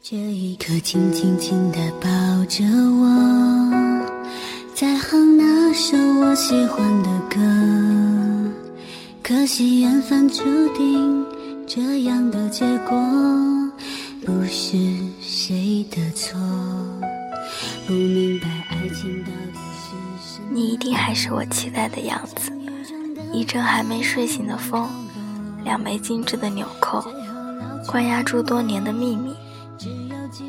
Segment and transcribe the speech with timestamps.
[0.00, 2.08] 这一刻，轻轻轻地抱
[2.46, 4.06] 着我，
[4.72, 7.36] 在哼那首我喜欢的歌。
[9.22, 11.26] 可惜缘分注定
[11.66, 12.96] 这样的结果，
[14.24, 14.78] 不是
[15.20, 16.38] 谁的错。
[17.86, 20.48] 不明白爱情到底是什么。
[20.52, 22.50] 你一定还是我期待的样子，
[23.32, 24.88] 一阵还没睡醒的风，
[25.64, 27.04] 两枚精致的纽扣，
[27.86, 29.34] 关押住多年的秘密。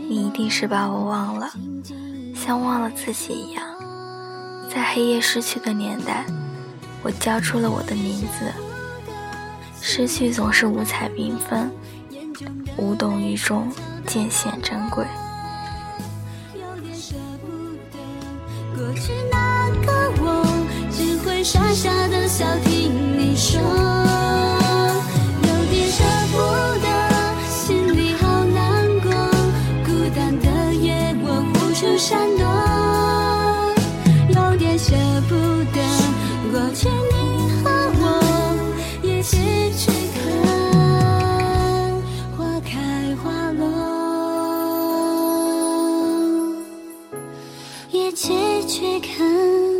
[0.08, 1.52] 你一定是把我忘了，
[2.36, 3.64] 像忘了自己一样。
[4.74, 6.26] 在黑夜逝去的年代，
[7.02, 8.54] 我交出了我的名字。
[9.82, 11.72] 失去总是五彩缤纷，
[12.78, 13.72] 无动于衷，
[14.06, 15.06] 渐显珍贵。
[18.76, 20.46] 过去那个我，
[20.92, 22.46] 只会傻傻的笑，
[32.00, 32.46] 闪躲
[34.30, 34.96] 有点舍
[35.28, 35.82] 不得
[36.50, 37.70] 过去你和
[38.00, 38.02] 我
[39.04, 39.38] 一起
[39.74, 40.18] 去看
[42.38, 43.66] 花开花落
[47.92, 49.79] 一起去看。